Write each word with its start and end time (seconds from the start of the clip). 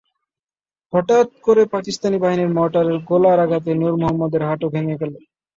হঠাৎ 0.93 1.27
করে 1.43 1.63
পাকিস্তানি 1.73 2.17
বাহিনীর 2.19 2.53
মর্টারের 2.57 2.97
গোলার 3.09 3.39
আঘাতে 3.39 3.71
নূর 3.75 3.93
মোহাম্মদের 4.01 4.43
হাঁটু 4.47 4.67
ভেঙে 4.73 4.95
যায়। 5.01 5.13